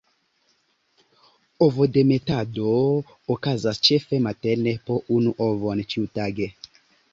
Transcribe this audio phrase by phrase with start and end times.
[1.65, 2.71] Ovodemetado
[3.35, 6.53] okazas ĉefe matene, po unu ovon ĉiutage.